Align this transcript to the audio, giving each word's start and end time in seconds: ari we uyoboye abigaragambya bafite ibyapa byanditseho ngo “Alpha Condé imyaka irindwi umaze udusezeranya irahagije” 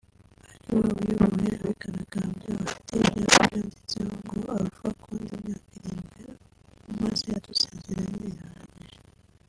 ari 0.67 0.79
we 0.83 0.93
uyoboye 1.01 1.13
abigaragambya 1.63 2.49
bafite 2.59 2.91
ibyapa 2.95 3.39
byanditseho 3.45 4.13
ngo 4.21 4.37
“Alpha 4.57 4.87
Condé 5.01 5.33
imyaka 5.37 5.69
irindwi 5.77 6.21
umaze 6.91 7.27
udusezeranya 7.39 8.27
irahagije” 8.31 8.97